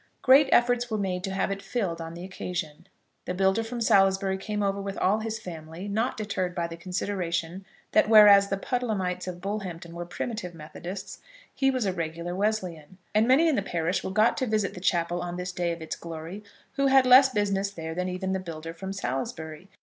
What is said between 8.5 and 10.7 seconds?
Puddlehamites of Bullhampton were Primitive